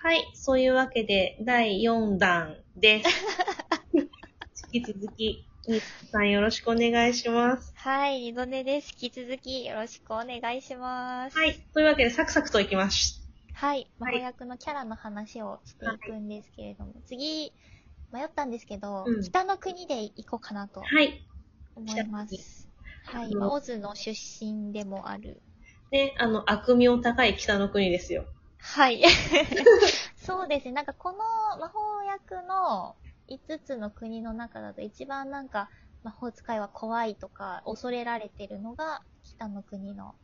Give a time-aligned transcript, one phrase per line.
[0.00, 0.24] はい。
[0.34, 3.08] そういうわけで、第4弾です。
[4.72, 7.72] 引き続き、ニッさんよろしくお願いします。
[7.74, 8.92] はい、二度寝です。
[9.00, 11.36] 引き続きよろしくお願いします。
[11.36, 11.54] はい。
[11.72, 13.20] というわけで、サクサクといきます。
[13.54, 13.90] はい。
[13.98, 17.52] 魔はい法役のキャラの話をしていくんですけれども、次、
[18.12, 21.22] 迷ったんですけど、うん北の国で行こうかなとはい。
[21.74, 22.68] 思います。
[23.04, 23.34] はい。
[23.36, 25.42] オズの出身でもある。
[25.90, 28.26] ね、あの、悪名高い北の国ですよ。
[28.58, 29.02] はい。
[30.16, 30.72] そうですね。
[30.72, 31.18] なんかこの
[31.58, 32.96] 魔法役の
[33.28, 35.70] 5つの国の中だと一番なんか
[36.02, 40.14] 魔法使いは怖いとか恐れられてるのが北の国の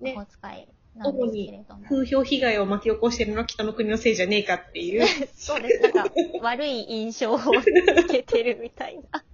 [0.00, 1.84] 魔ね法使いなんですけれども。
[1.88, 5.06] 風評被害を巻き起こしてるのは北の国のせいじゃねえかっていう。
[5.34, 5.80] そうです。
[5.80, 6.04] なんか、
[6.42, 9.02] 悪い印象をつけてるみたいな。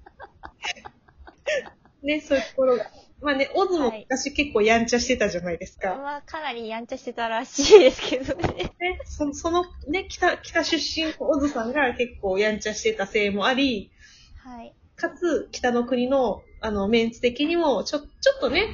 [2.03, 2.85] ね、そういうところが。
[3.25, 5.97] まあね、オズも昔結構やんちゃしてたじゃないですか。
[5.97, 8.75] まあ、かなりやんちゃしてたらしいですけどね。
[8.79, 13.91] ね、そその、ね、北、北出身のオズさんが結構やんちゃしてたせいもあり、
[14.37, 14.75] はい。
[14.97, 18.67] かつ、北の国の、あの、メンツ的にも、ちょ、ちょっとね、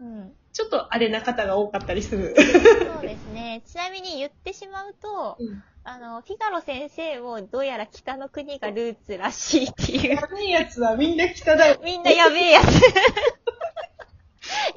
[0.00, 0.32] うん。
[0.54, 2.34] ちょっとあれな方が多かったりする。
[2.36, 3.62] そうですね。
[3.66, 5.62] ちなみに言ってしまうと、うん。
[5.88, 10.16] あの、フィガロ先生もどうやら北の国がルーツらしいっていう。
[10.16, 11.80] やべえやつはみんな北だよ。
[11.82, 12.66] みんなやべえやつ。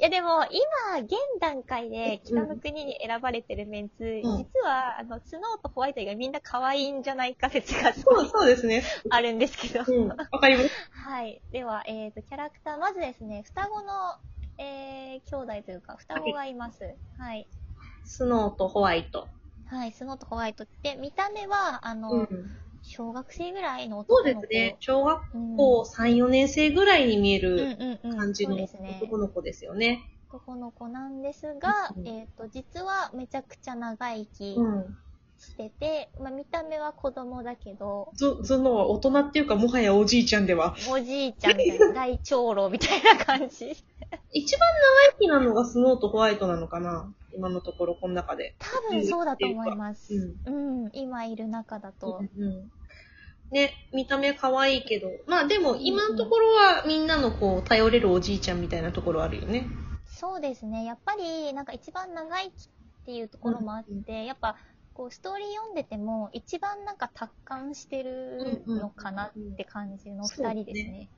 [0.00, 0.46] やでも、
[0.90, 8.82] 今、現段階で北の国に選ばれてるメンツ、ん実は、あの、スノーとホワイト以外みんな可愛いんじゃないか説がそう、そうですね。
[9.10, 9.84] あるんですけど。
[9.86, 10.08] うん。
[10.08, 10.70] わかります。
[10.92, 11.42] はい。
[11.52, 14.16] では、えっ、と、キャラクター、まずですね、双子の、
[14.56, 16.94] えー、兄弟というか、双子がいます。
[17.18, 17.46] はい。
[18.04, 19.28] スノーとホワイト。
[19.72, 22.28] はい、スノーとホワイトって、見た目は、あの、うん。
[22.82, 24.42] 小学生ぐらいのそう男の子。
[24.42, 24.76] ですね。
[24.80, 25.56] 小学うん。
[25.56, 27.76] 校3、4年生ぐらいに見えうんる。
[28.16, 28.98] 感じのそうですね。
[28.98, 30.02] 男の子ですよね。
[30.28, 34.96] 男の子なんですが、うんえっ、と、実はめちゃくちゃ長生きうん。
[35.42, 40.76] してて、まあ見た目は子供だけど、ゾ、ゾノは大人っていうか、もはやおじいちゃんでは。
[40.90, 43.76] おじいちゃんみたいな、大長老みたいな感じ。
[44.32, 44.68] 一番
[45.10, 48.54] 長生きなのがスノーとホワイトなのかな今のところ、この中で。
[48.58, 50.14] 多分そうだと思います。
[50.46, 52.20] ううん、今いる中だと。
[52.20, 52.70] うんうん
[53.50, 59.66] ね、見た目可愛いけど、まあでも今のところはみんなのこう、頼れるおじいちゃんみたいなところあるよね。
[60.06, 60.84] そうですね。
[60.84, 62.68] やっぱり、なんか一番長生き
[63.02, 64.56] っていうところもあって、やっぱ、
[64.94, 71.08] こう、ストーリー読んでても、一番なんか達観してるのかなって感じの二人ですね。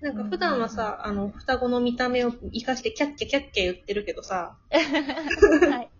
[0.00, 5.90] なんか普段はさ、あの、双子の見た目を活かしてキャッキャキャッキャ言ってるけどさ、 はい。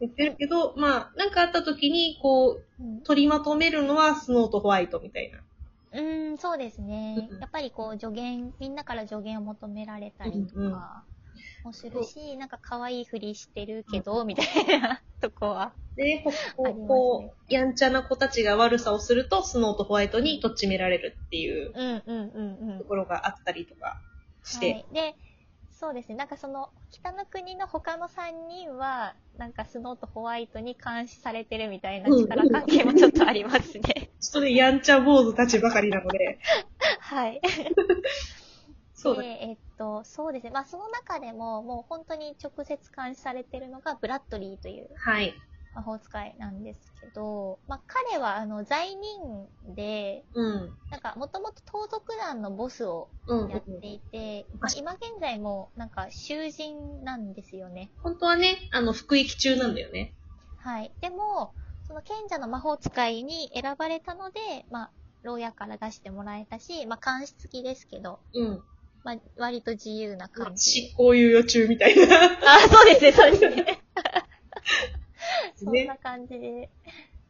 [0.00, 3.00] 言ってるけど、まあ、なんかあった時に、こう、うん。
[3.02, 5.38] 取りまとめるのはスノーとホワイトみたいな。
[5.92, 7.28] うーん、そうですね。
[7.30, 7.40] うん。
[7.40, 11.04] やっぱりこう助言、みんなから助言を求められたりとうんうんか
[11.64, 15.72] もするし、なんか可愛いふりしてるけど、みたいなとこは。
[15.96, 22.84] で、ここありますねこう、やんちゃな子たちが悪さをすると、スノーとホワイトにとっちめられるっていううんうんうんうんと。
[22.84, 24.00] ころがあったりとか
[24.44, 24.86] して、はい。
[24.92, 25.16] で、
[25.70, 26.16] そうですね。
[26.16, 34.10] なんかその、北の国の他の3人は、なんかスノーとホワイトに監視されてるみたいな力関係もちょっとありますね。
[34.20, 36.38] それやんちゃ坊主たちばかりなので、
[37.00, 37.40] はい。
[38.98, 40.50] そうだで、えっと、そうですね。
[40.50, 45.34] まあその中でも、もう本当に直接監視されてるのがブラッドリーというはい。
[45.74, 50.74] 魔法使いなんですけど、まあ彼はあの罪人で、うん。
[50.90, 53.50] なんかもともと盗賊団のボスをうん。
[53.50, 57.92] やっていて、まあ今現在もなんか囚人なんですよね。
[58.02, 60.14] 本当はね、あの、服役中なんだよね。
[60.56, 60.94] はい。
[61.00, 61.54] でも、
[61.84, 64.92] その賢者の魔法使いに選ばれたので、まあ、
[65.22, 68.64] 牢屋から出してもらえたし、まあ、監視付きですけど、うん。
[69.04, 70.82] まあ、割と自由な感じ。
[70.90, 72.04] 執行猶予中みたいな。
[72.44, 73.78] あ、そうですね、そうですね。
[75.56, 76.70] そねんな感じで。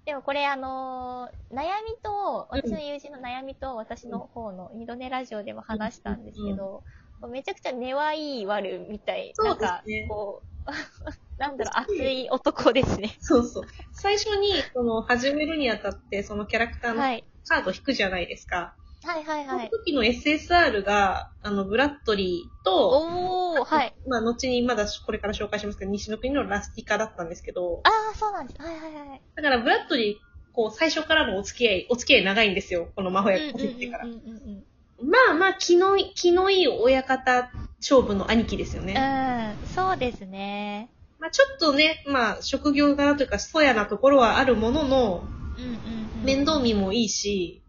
[0.04, 6.82] でもこれあのー悩みと、私の友人の悩みと私の方の二度寝ラジオでも話したんですけど、
[7.30, 9.32] めちゃくちゃ根はいい悪みたい。
[9.34, 10.70] そうですねなんか、こう、
[11.38, 13.14] なんだろう、熱い男ですね。
[13.20, 13.64] そうそう。
[13.92, 17.24] 最初に、その、始めるにあたって、そのキャラクターのはい。
[17.46, 18.56] カード引くじゃないですか。
[18.56, 19.46] はいはいはい。
[19.46, 23.94] その時の SSR が、あの、ブラッドリーと、おー、はい。
[24.06, 28.60] まあ、後にまだこれから紹介しますけど、西の国のラスティカだったんですけど、ああ、そうなんです。
[28.60, 29.22] はいはいはい。
[29.36, 30.16] だからブラッドリー、
[30.52, 32.88] こう、最初からのお付き合い、お付き合い長いんですよ。
[32.94, 34.12] この魔法うん役入ってからうん。
[34.12, 34.64] うんうん
[35.00, 38.94] まあまあ、気のいい、気のいい親方勝負の兄貴ですよね。
[38.96, 39.60] うん。
[39.60, 40.90] うん、そうですね。
[41.20, 45.22] まあちょっとね、まあ職業柄というか、そやなところはあるものの、
[45.56, 45.72] うんうん、
[46.20, 46.24] うん。
[46.24, 47.62] 面倒見もいいし、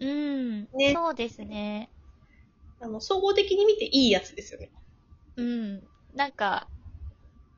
[0.00, 0.68] うん。
[0.74, 1.90] ねそうですね。
[2.80, 4.70] あの、総合的に見ていいやつですよね。
[5.36, 5.82] うん。
[6.14, 6.68] なんか、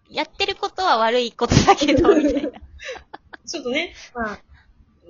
[0.08, 2.60] やってることは悪いことだけど、 みたいな。
[3.46, 4.40] ちょっとね、まあ、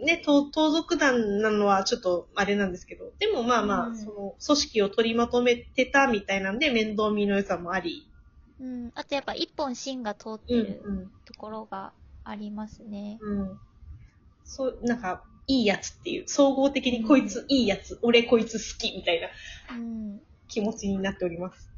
[0.05, 8.07] ね、盗盗賊団なのはちょっとあれなんですけど、でもまあまあ、うんその組織を取りまとめてたみたいなんで、面倒見の良さもあり、
[8.61, 8.93] うん。
[8.95, 11.93] あとやっぱ一本芯が通ってうんるうんところが
[12.25, 13.19] ありますね。
[13.21, 13.59] うん。
[14.45, 19.29] そう、なんか、いいやつっていう、総合的にこいついいやつ、俺こいつ好きみたいな
[19.75, 20.21] うん。
[20.47, 21.69] 気持ちになっております。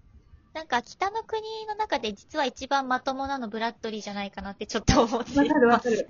[0.53, 5.39] なんか北の国の中で実は一番まともなのブラッドリーじゃないかなってちょっと思って。
[5.39, 6.09] わかるわかる。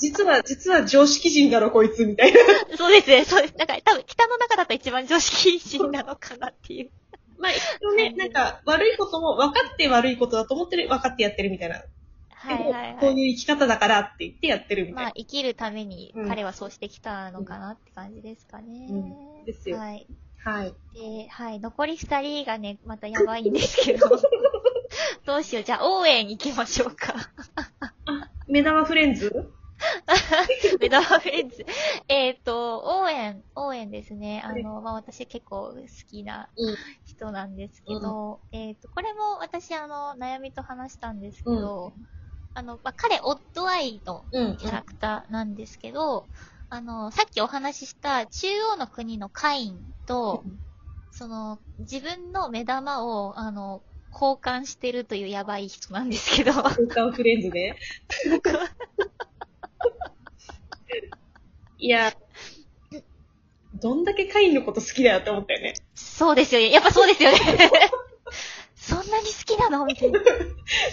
[0.00, 2.38] 実は、実は常識人だろこいつみたいな。
[2.76, 3.54] そうですね、そうです。
[3.56, 6.90] なんか多分北の中だと一番常識人なのかなっていう。
[7.38, 11.82] まあ、一応ね、なんか、悪いことも分かって悪いことだと思ってる、分かってやってるみたいな。
[12.44, 12.96] はいはいはい。
[13.00, 15.02] こういう生き方だからって言ってやってるみたいな。
[15.04, 18.86] まあ生きるためにうん彼はそうしてきたのかなって感じですかね。
[18.90, 20.06] うんですよはい。
[20.44, 20.74] はい。
[20.94, 21.60] で、はい。
[21.60, 24.08] 残り二人がね、またやばいんですけど。
[25.26, 25.64] どうしよう。
[25.64, 27.14] じゃあ、応援行きましょうか。
[28.46, 29.54] 目玉フレンズ？
[30.80, 31.64] メダフレンズ。
[32.08, 34.42] えっと、応援、応援ですね。
[34.44, 36.76] あの、まあ、私結構好きなうん。
[37.06, 41.94] 人なんですけど、えっと、これも私、あの、悩みと話したんですけど、
[42.54, 44.56] あの、まあ、彼、オッドアイのうん。
[44.56, 46.28] キャラクターなんですけど、
[46.68, 50.44] あの、さっきお話しした中央の国のカインと、
[51.10, 57.76] その、自分の目玉を、あの、交換してるというやばい人なんですけど、空間フレンズね。
[61.78, 62.12] いや、
[63.74, 65.74] どんだけカインのこと好きだよって思ったよね。
[65.96, 66.70] そうですよね。
[66.70, 67.38] やっぱそうですよね。
[69.04, 69.84] そんなに好きなの？
[69.84, 70.20] みたいな。
[70.24, 70.32] ちょ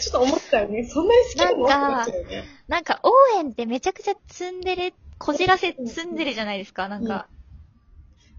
[0.10, 0.84] っと思ったよね。
[0.86, 1.68] そんなに好きなの？
[1.68, 2.46] なんかね。
[2.68, 7.28] なんか、応援ってめちゃくちゃツンデレ、こじらせツンデレじゃないですか、なんか。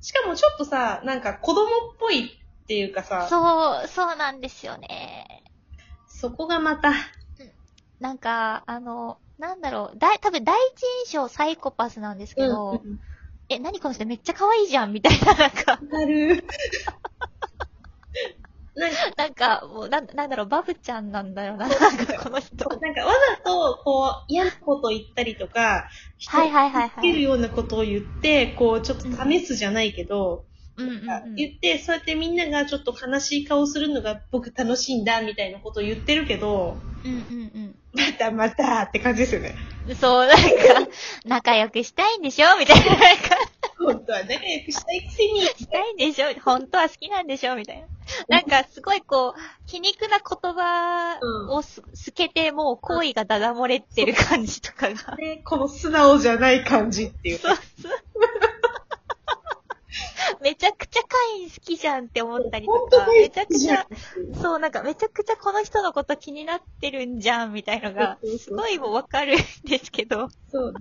[0.00, 5.44] しかもちょっとさ、なんか子供っぽいっていうかさ、そう、そうなんですよね。
[6.06, 6.92] そこがまた、
[8.00, 12.98] なんか、あの、なんだろう、だい、多分第一印象サイコパスなんですけど、うん
[13.48, 16.42] え、何この人めっちゃ可愛いじゃんみたいな、なんか、なる。
[19.42, 22.68] か、もう、なんなんだろう、バブちゃんなんだよな、なんかこの人。
[22.68, 30.44] なんかわざと、こう、嫌なこと言ったりとか、人はいはいはいはいつけるようなことを言って、こう、ちょっと試すじゃないけど、
[30.76, 31.34] うんうんうん。
[31.34, 39.54] 言って、そうやってみんながちょっと悲しい顔するのが僕楽しいんだ、みたいなことを言ってるけど、うんうんまたまたって感じですよね。
[39.86, 39.94] うん。
[39.96, 40.42] そう、なんか、
[41.26, 42.84] 仲良くしたいんでしょみたいな。
[42.86, 43.36] なんか、
[43.78, 45.40] 本当は仲良くしたいくせに。
[45.42, 46.32] したいんでしょ？
[46.40, 47.86] 本当は好きなんでしょみたいな。
[48.28, 51.19] なんか、すごいこう、皮肉な言葉
[51.50, 55.16] をす、すけて、もう好意がだだ漏れてる感じとかが。
[55.16, 57.38] ね、この素直じゃない感じっていう。
[57.38, 57.93] そうそう。
[60.40, 61.08] めちゃくちゃカ
[61.38, 63.87] イン好きじゃんって思ったりとか、めちゃくちゃ
[64.40, 70.75] そう、なんかめちゃくちゃこの人のこと気になってるんじゃんみたいのがすごいもうわかるんですけど、そう。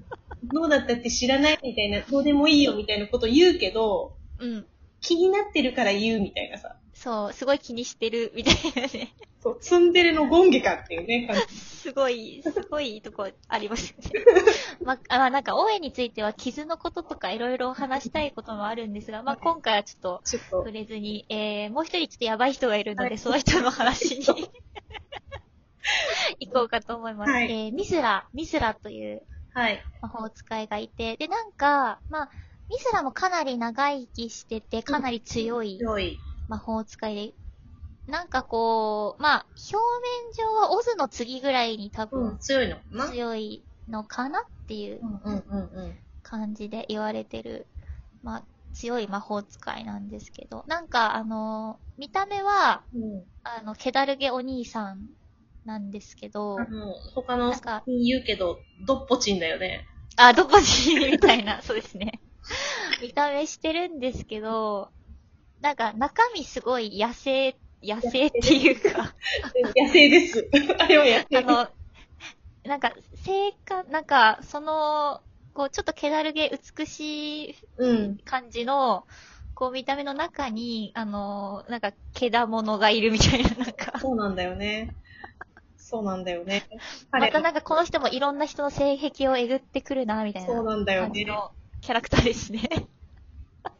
[0.43, 4.65] どうだったって知らないみたいな、どうでもいいよみたいなこと言うけど、うん。
[5.01, 6.75] 気になってるから言うみたいなさ。
[7.01, 9.13] そう、すごい気にしてるみたいなね。
[9.41, 11.55] そう、ツンデレのゴンゲかっていうね、感じ。
[11.55, 14.23] すごい、すごいいいとこありますよね。
[14.83, 24.25] まあ、あなんか、応援については傷のこととかいろいろ話したいこともあるんですが、まあ、今回はちょっと触、れずに、えー、もう一人ちょっとやばい人がいるので、はいその人の話に
[26.39, 27.31] 行こうかと思います。
[27.31, 29.23] はいえー、ミスラ、ミスラという
[29.53, 29.83] はい。
[30.01, 32.29] 魔法使いがいて、で、なんか、まあ、
[32.69, 36.19] ミスラもかなり長生きしてて、かなり強い強い。
[36.51, 37.33] 魔法使いで、
[38.11, 39.81] なんかこう、まあ、表面
[40.37, 43.05] 上はオズの次ぐらいに多う分ん、強いのかな？
[43.07, 45.01] 強いのかなっていう。
[46.23, 47.67] 感じで言われてる、
[48.23, 48.43] まあ、
[48.73, 53.23] 強い魔法使いなんですけど、なんかあの、見た目は、うん。
[53.43, 55.07] あの、ケダルゲお兄さん
[55.65, 59.85] なんですけどあ、の、他のなんか言うけど、どっぽちんだよね。
[60.17, 62.21] あ、どこじみたいな、そうですね。
[63.01, 64.91] 見た目してるんですけど、
[65.61, 69.15] なんか中身すごい野生、野生っていうか、
[69.75, 70.49] 野生です。
[70.79, 71.69] あれは野生あの、
[72.63, 75.21] なんか、性感、なんか、その、
[75.53, 78.17] こう、ちょっと気だるげ美しいうん。
[78.23, 79.05] 感じの、
[79.55, 84.95] こう、見た目の中に、あの、なんか、毛だものがいるみたいな、なんか、そうなんだよね。
[85.77, 86.67] そうなんだよね。
[87.11, 91.25] またなんかこの人もいろんな人の性癖をえぐってくるな、みたいなそうなんだよね。
[91.81, 92.69] キャラクターですね。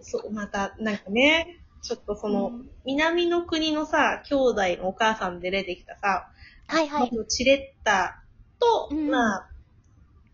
[0.02, 6.32] そう、また、なんかね、ちょっとその、うん南の国のさ、兄弟のお母さんで出てきたさ、
[6.68, 7.12] はいはい。
[7.12, 8.24] 元チレッタ
[8.60, 9.50] と、うんまあ、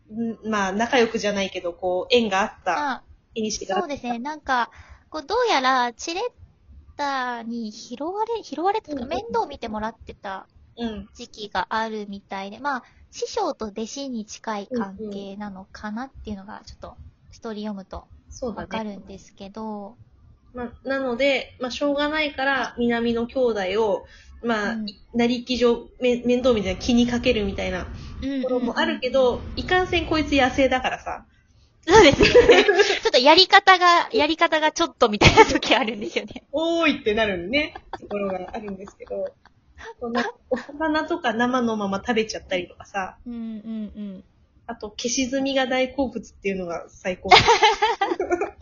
[0.09, 3.03] んまあ、仲良くじゃないけど、こう、縁があった、まあ、
[3.35, 3.87] 絵にしてがあった。
[3.89, 4.19] そうですね。
[4.19, 4.71] なんか、
[5.09, 6.23] こう、どうやら、チレッ
[6.95, 11.09] タに拾われ、拾われて面倒見てもらってたうん。
[11.15, 16.97] 時期があるみたいで、まあ、師匠と弟子に近い関係なのかなっていうのが、ちょっと、
[17.31, 18.07] ストーリー読むと。
[18.55, 19.97] わかるんですけど、
[20.53, 24.05] まあ、なので、まあ、しょうがないから、南の兄弟を、
[24.43, 27.87] まあ、うんなりき上、め面倒みたいな気にかけるみたいな
[28.21, 31.25] うんところもあるけど、いかんせんこいつ野生だからさ。
[31.87, 32.29] そうですね。
[32.65, 36.43] ちょっとやり方が、やり方がちょっとみたいな時あるんですよね。
[36.51, 39.33] おーいってなるね、ところがあるんですけど、
[39.99, 43.39] そのお魚とか生のまま食べちゃったりとかさ、うんうんう
[44.17, 44.23] ん。
[44.65, 47.29] あと消し炭が大好物っていうのが最高。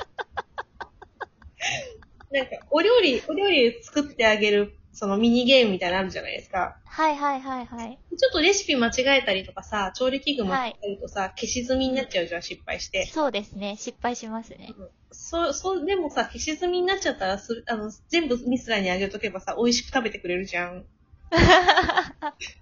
[2.35, 6.77] なんか、お料理、お料理作ってあげる、そのミニゲームみたいなのあるじゃないですか。
[6.85, 7.99] はいはいはいはい。
[8.17, 13.05] ちょっとレシピ間違えたりとかさ、調理器具間違えるとさ、消し炭になっちゃうじゃん、失敗して。
[13.05, 13.77] そうですね。
[13.77, 14.73] 失敗しますね。
[15.11, 20.85] そう、そう、でもさ、消し炭になっちゃったらす、あの、全部ミスラにあげとけばさ、美味しく食べてくれるじゃん。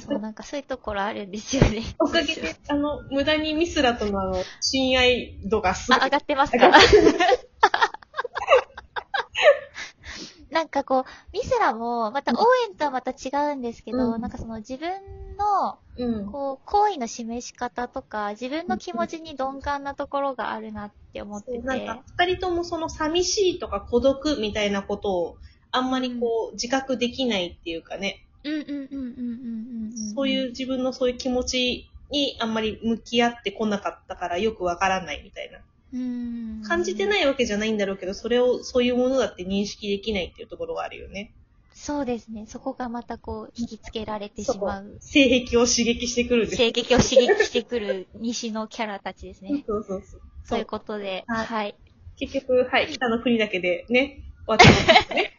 [0.00, 1.82] そう、なんかそういうところあるんですよね。
[2.00, 6.78] おかげで、あの、無駄にミスラとのあの、親愛度がすごいあ、上がってます上がか
[10.54, 14.88] なんかこう、ミスラも、また応援とはまた違うんですけど、うんなんかその自分
[15.36, 16.26] の、うん。
[16.30, 21.58] こう、好意の示し方とか、自分の気持ちに鈍感なところがあるなって思ってて。
[21.58, 25.38] なんか、二人ともその寂しいとか孤独みたいなことを、
[25.72, 30.14] あんまりこう、自覚できないっていうかね、うんうんうんうんうんうんうん。
[30.14, 35.58] そういう自分のそういう気持ちにあんまり向き合ってこなかったからよくわからないみたいな。
[35.94, 36.62] うん。
[36.66, 41.32] 感じてないわけじゃないんだろうけど、それを、そういうものだって認識できないっていうところがあるよね。
[41.72, 42.46] そうですね。
[42.46, 44.96] そこがまたこう、引きつけられてしまう。
[45.00, 49.64] 性癖を刺激してくる性癖を刺激してくる西のキャラたちですね。
[49.66, 50.20] そうそうそう。
[50.44, 51.76] そういうことで、はいはい。
[52.16, 55.32] 結局、はい、北の国だけでね、終わってますね。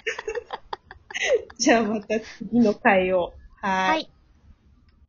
[1.58, 3.34] じゃあまた次の回を。
[3.62, 4.10] はーいはい。